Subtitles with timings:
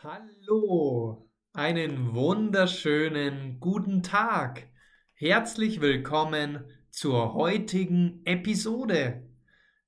[0.00, 4.68] Hallo, einen wunderschönen guten Tag.
[5.14, 9.26] Herzlich willkommen zur heutigen Episode.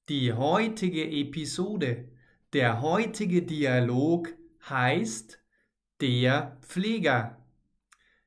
[0.08, 2.08] Die heutige Episode,
[2.54, 4.32] der heutige Dialog
[4.66, 5.44] heißt
[6.00, 7.44] Der Pfleger.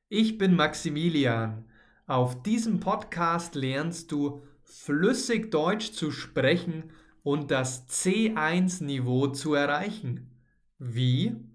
[0.08, 1.68] Ich bin Maximilian.
[2.06, 6.92] Auf diesem Podcast lernst du flüssig Deutsch zu sprechen
[7.24, 10.30] und das C1-Niveau zu erreichen.
[10.78, 11.51] Wie?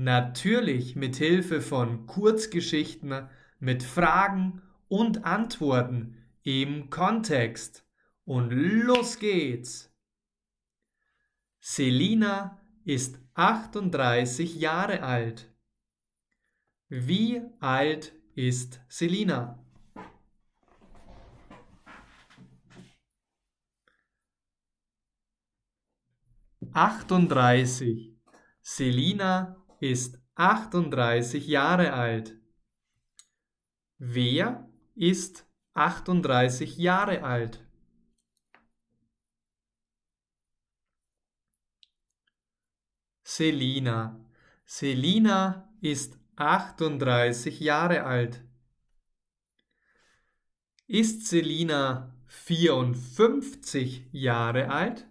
[0.00, 3.28] Natürlich mit Hilfe von Kurzgeschichten
[3.58, 7.84] mit Fragen und Antworten im Kontext.
[8.24, 9.92] Und los geht's!
[11.58, 15.52] Selina ist 38 Jahre alt.
[16.88, 19.58] Wie alt ist Selina?
[26.72, 28.16] Achtunddreißig.
[28.62, 32.36] Selina ist 38 Jahre alt.
[33.98, 37.64] Wer ist 38 Jahre alt?
[43.24, 44.24] Selina.
[44.64, 48.42] Selina ist 38 Jahre alt.
[50.86, 55.06] Ist Selina 54 Jahre alt?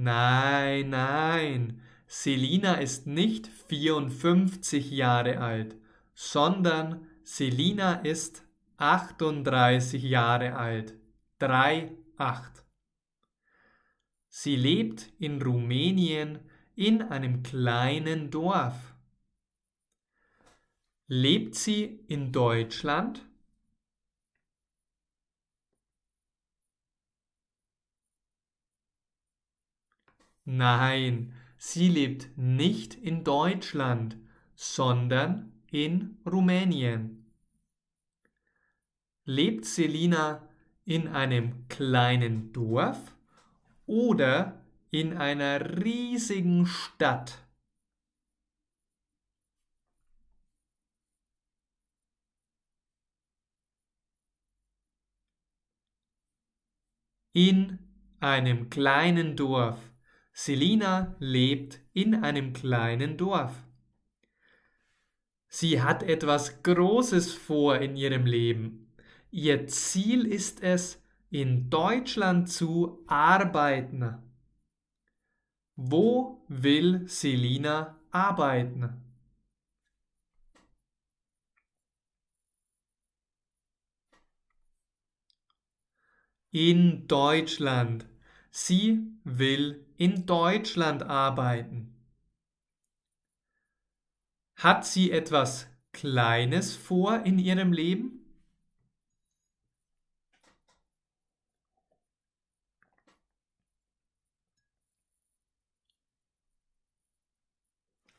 [0.00, 5.74] Nein, nein, Selina ist nicht 54 Jahre alt,
[6.14, 8.44] sondern Selina ist
[8.76, 10.94] 38 Jahre alt.
[11.40, 12.64] 3, 8.
[14.28, 18.94] Sie lebt in Rumänien in einem kleinen Dorf.
[21.08, 23.27] Lebt sie in Deutschland?
[30.50, 34.16] Nein, sie lebt nicht in Deutschland,
[34.54, 37.30] sondern in Rumänien.
[39.24, 40.48] Lebt Selina
[40.86, 43.14] in einem kleinen Dorf
[43.84, 47.46] oder in einer riesigen Stadt?
[57.34, 57.78] In
[58.20, 59.87] einem kleinen Dorf.
[60.40, 63.52] Selina lebt in einem kleinen Dorf.
[65.48, 68.94] Sie hat etwas Großes vor in ihrem Leben.
[69.32, 74.16] Ihr Ziel ist es, in Deutschland zu arbeiten.
[75.74, 79.02] Wo will Selina arbeiten?
[86.52, 88.06] In Deutschland.
[88.52, 91.92] Sie will in Deutschland arbeiten.
[94.56, 98.24] Hat sie etwas Kleines vor in ihrem Leben?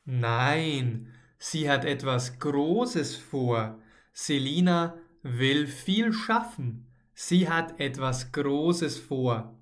[0.04, 3.80] Nein, sie hat etwas Großes vor.
[4.12, 6.86] Selina will viel schaffen.
[7.14, 9.59] Sie hat etwas Großes vor.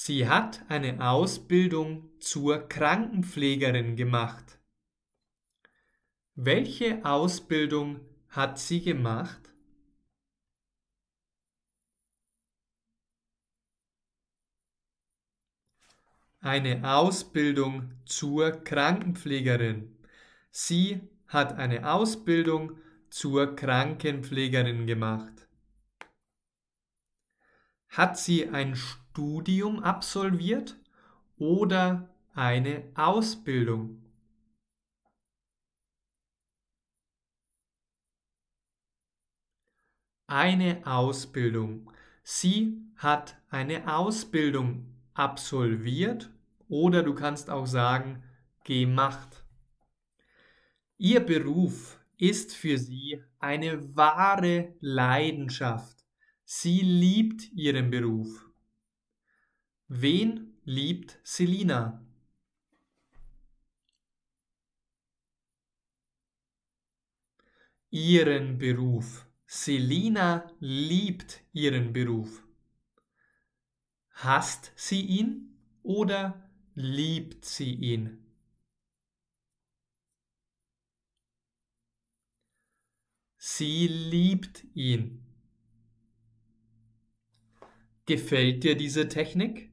[0.00, 4.60] Sie hat eine Ausbildung zur Krankenpflegerin gemacht.
[6.36, 7.98] Welche Ausbildung
[8.28, 9.52] hat sie gemacht?
[16.38, 19.98] Eine Ausbildung zur Krankenpflegerin.
[20.52, 22.78] Sie hat eine Ausbildung
[23.10, 25.48] zur Krankenpflegerin gemacht.
[27.88, 28.76] Hat sie ein
[29.18, 30.76] Studium absolviert
[31.38, 34.00] oder eine Ausbildung.
[40.28, 41.90] Eine Ausbildung.
[42.22, 46.30] Sie hat eine Ausbildung absolviert
[46.68, 48.22] oder du kannst auch sagen
[48.62, 49.44] gemacht.
[50.96, 56.04] Ihr Beruf ist für sie eine wahre Leidenschaft.
[56.44, 58.47] Sie liebt ihren Beruf.
[59.90, 62.04] Wen liebt Selina?
[67.90, 69.26] Ihren Beruf.
[69.46, 72.42] Selina liebt ihren Beruf.
[74.10, 78.26] Hasst sie ihn oder liebt sie ihn?
[83.38, 85.24] Sie liebt ihn.
[88.04, 89.67] Gefällt dir diese Technik?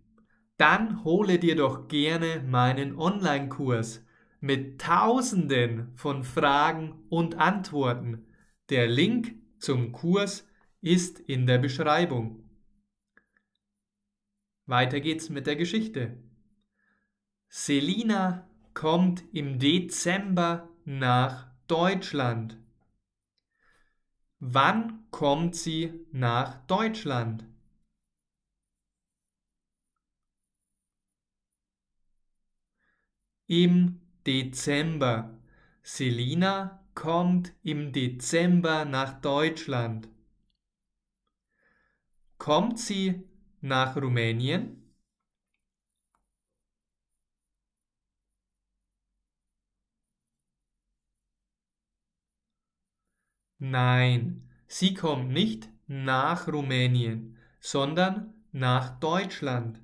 [0.57, 4.06] Dann hole dir doch gerne meinen Online-Kurs
[4.40, 8.25] mit Tausenden von Fragen und Antworten.
[8.69, 10.48] Der Link zum Kurs
[10.81, 12.48] ist in der Beschreibung.
[14.66, 16.18] Weiter geht's mit der Geschichte.
[17.50, 22.58] Selina kommt im Dezember nach Deutschland.
[24.40, 27.46] Wann kommt sie nach Deutschland?
[33.48, 35.38] Im Dezember.
[35.84, 40.10] Selina kommt im Dezember nach Deutschland.
[42.40, 43.24] Kommt sie
[43.62, 44.82] nach Rumänien?
[53.60, 59.82] Nein, sie kommt nicht nach Rumänien, sondern nach Deutschland.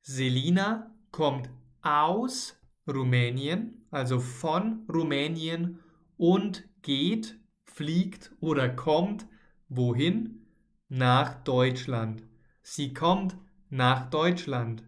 [0.00, 1.50] Selina kommt
[1.82, 5.78] aus Rumänien, also von Rumänien
[6.16, 9.26] und geht, fliegt oder kommt
[9.68, 10.46] wohin?
[10.88, 12.22] Nach Deutschland.
[12.62, 13.36] Sie kommt
[13.70, 14.84] nach Deutschland.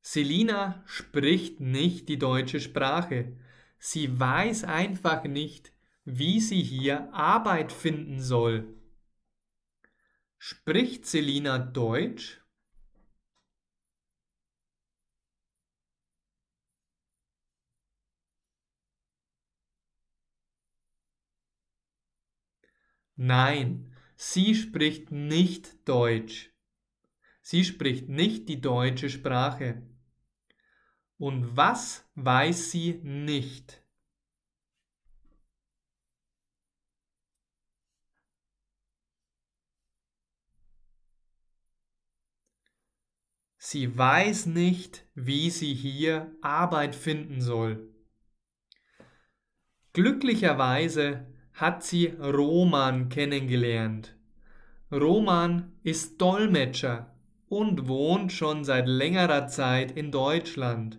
[0.00, 3.36] Selina spricht nicht die deutsche Sprache.
[3.78, 5.72] Sie weiß einfach nicht,
[6.04, 8.74] wie sie hier Arbeit finden soll.
[10.38, 12.39] Spricht Selina Deutsch?
[23.22, 26.54] Nein, sie spricht nicht Deutsch.
[27.42, 29.82] Sie spricht nicht die deutsche Sprache.
[31.18, 33.84] Und was weiß sie nicht?
[43.58, 47.94] Sie weiß nicht, wie sie hier Arbeit finden soll.
[49.92, 51.29] Glücklicherweise
[51.60, 54.16] hat sie Roman kennengelernt.
[54.90, 57.14] Roman ist Dolmetscher
[57.48, 60.98] und wohnt schon seit längerer Zeit in Deutschland.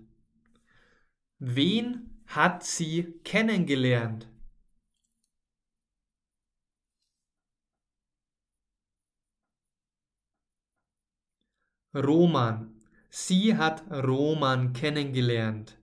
[1.39, 4.27] Wen hat sie kennengelernt?
[11.95, 12.79] Roman.
[13.09, 15.77] Sie hat Roman kennengelernt.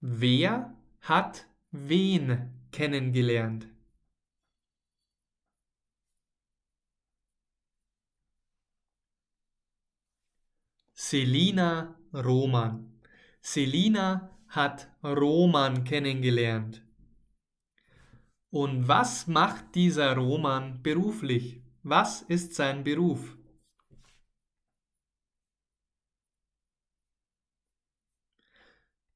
[0.00, 3.68] Wer hat wen kennengelernt?
[10.94, 13.00] Selina Roman.
[13.40, 16.84] Selina hat Roman kennengelernt.
[18.50, 21.62] Und was macht dieser Roman beruflich?
[21.82, 23.36] Was ist sein Beruf?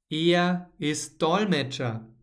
[0.08, 2.13] Er ist Dolmetscher.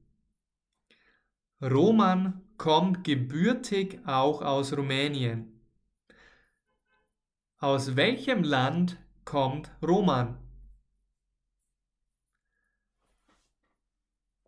[1.61, 5.61] Roman kommt gebürtig auch aus Rumänien.
[7.59, 10.39] Aus welchem Land kommt Roman?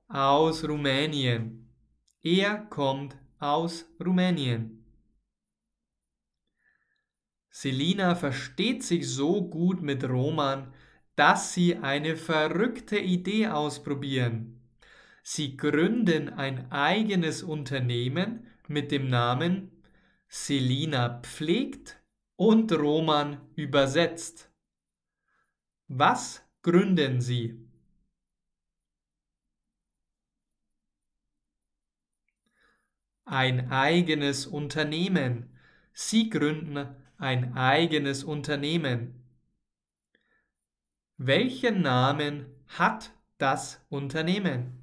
[0.08, 1.70] Aus Rumänien.
[2.24, 4.84] Er kommt aus Rumänien.
[7.52, 10.74] Selina versteht sich so gut mit Roman,
[11.16, 14.63] dass sie eine verrückte Idee ausprobieren.
[15.24, 19.72] Sie gründen ein eigenes Unternehmen mit dem Namen
[20.28, 22.00] Selina pflegt
[22.36, 24.52] und Roman übersetzt.
[25.88, 27.64] Was gründen sie?
[33.26, 35.50] ein eigenes Unternehmen.
[35.94, 39.24] Sie gründen ein eigenes Unternehmen.
[41.18, 44.83] Welchen Namen hat das Unternehmen?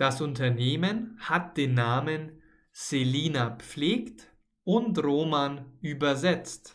[0.00, 2.40] Das Unternehmen hat den Namen
[2.72, 4.32] Selina pflegt
[4.64, 6.74] und Roman übersetzt.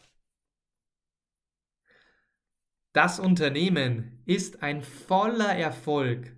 [2.93, 6.37] Das Unternehmen ist ein voller Erfolg.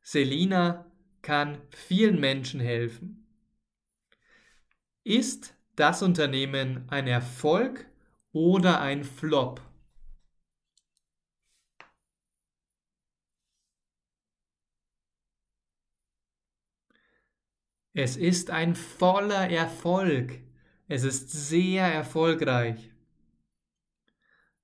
[0.00, 3.26] Selina kann vielen Menschen helfen.
[5.04, 7.84] Ist das Unternehmen ein Erfolg
[8.32, 9.60] oder ein Flop?
[17.94, 20.40] Es ist ein voller Erfolg.
[20.88, 22.90] Es ist sehr erfolgreich.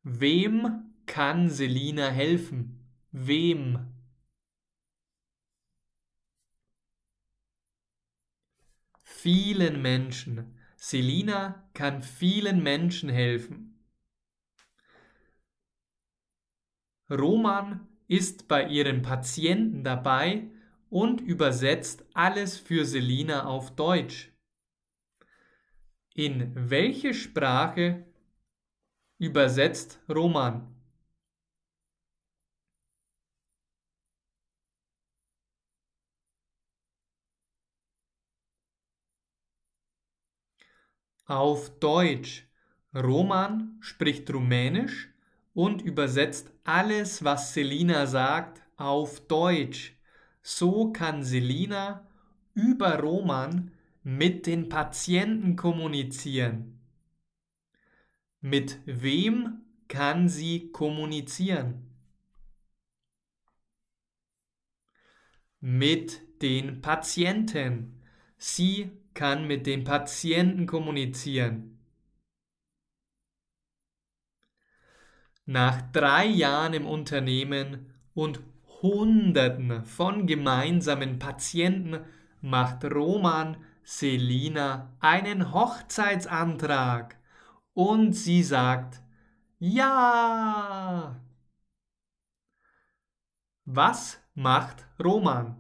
[0.03, 2.89] Wem kann Selina helfen?
[3.13, 3.93] Wem?
[9.03, 10.55] Vielen Menschen.
[10.77, 13.85] Selina kann vielen Menschen helfen.
[17.11, 20.51] Roman ist bei ihren Patienten dabei
[20.91, 24.33] und übersetzt alles für Selina auf Deutsch.
[26.15, 28.05] In welche Sprache
[29.19, 30.75] übersetzt Roman?
[41.27, 42.49] Auf Deutsch.
[42.95, 45.11] Roman spricht Rumänisch
[45.53, 49.98] und übersetzt alles, was Selina sagt, auf Deutsch.
[50.43, 52.07] So kann Selina
[52.55, 56.81] über Roman mit den Patienten kommunizieren.
[58.41, 61.91] Mit wem kann sie kommunizieren?
[65.61, 68.01] Mit den Patienten.
[68.37, 71.79] Sie kann mit den Patienten kommunizieren.
[75.45, 78.41] Nach drei Jahren im Unternehmen und
[78.83, 82.05] Hunderten von gemeinsamen Patienten
[82.41, 87.17] macht Roman Selina einen Hochzeitsantrag
[87.75, 89.03] und sie sagt
[89.59, 91.17] Ja.
[93.65, 95.57] Was macht Roman?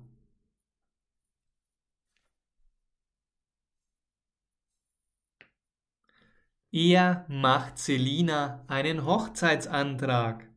[6.70, 10.47] Er macht Selina einen Hochzeitsantrag.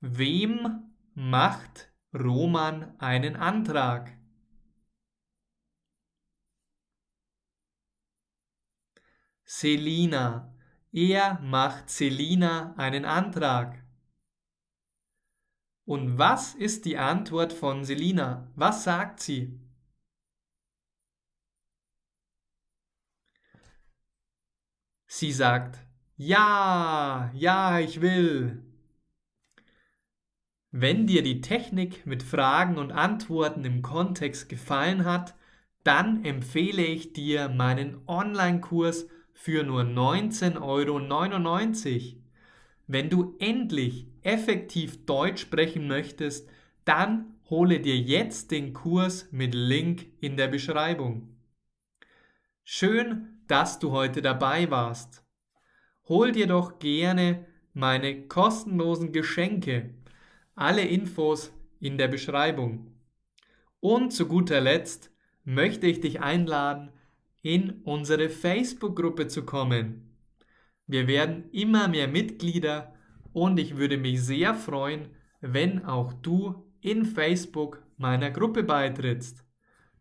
[0.00, 4.16] Wem macht Roman einen Antrag?
[9.44, 10.54] Selina.
[10.92, 13.84] Er macht Selina einen Antrag.
[15.84, 18.52] Und was ist die Antwort von Selina?
[18.54, 19.58] Was sagt sie?
[25.06, 25.78] Sie sagt,
[26.16, 28.67] ja, ja, ich will.
[30.70, 35.34] Wenn dir die Technik mit Fragen und Antworten im Kontext gefallen hat,
[35.82, 42.22] dann empfehle ich dir meinen Online-Kurs für nur 19,99 Euro.
[42.86, 46.50] Wenn du endlich effektiv Deutsch sprechen möchtest,
[46.84, 51.34] dann hole dir jetzt den Kurs mit Link in der Beschreibung.
[52.64, 55.24] Schön, dass du heute dabei warst.
[56.08, 59.94] Hol dir doch gerne meine kostenlosen Geschenke.
[60.60, 62.88] Alle Infos in der Beschreibung.
[63.78, 65.12] Und zu guter Letzt
[65.44, 66.90] möchte ich dich einladen,
[67.42, 70.16] in unsere Facebook-Gruppe zu kommen.
[70.88, 72.92] Wir werden immer mehr Mitglieder
[73.32, 75.10] und ich würde mich sehr freuen,
[75.40, 79.44] wenn auch du in Facebook meiner Gruppe beitrittst.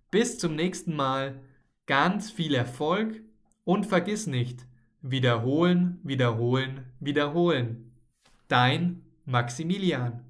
[0.09, 1.39] Bis zum nächsten Mal,
[1.85, 3.21] ganz viel Erfolg
[3.63, 4.65] und vergiss nicht,
[5.03, 7.91] wiederholen, wiederholen, wiederholen.
[8.47, 10.26] Dein Maximilian.